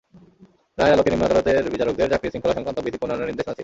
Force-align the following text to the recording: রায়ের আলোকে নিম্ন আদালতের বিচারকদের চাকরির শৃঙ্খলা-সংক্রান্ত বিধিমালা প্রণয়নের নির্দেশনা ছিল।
রায়ের 0.77 0.95
আলোকে 0.95 1.11
নিম্ন 1.11 1.23
আদালতের 1.27 1.71
বিচারকদের 1.73 2.11
চাকরির 2.13 2.31
শৃঙ্খলা-সংক্রান্ত 2.33 2.79
বিধিমালা 2.83 2.99
প্রণয়নের 3.01 3.29
নির্দেশনা 3.29 3.53
ছিল। 3.53 3.59